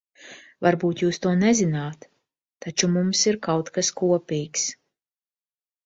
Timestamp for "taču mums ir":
2.67-3.41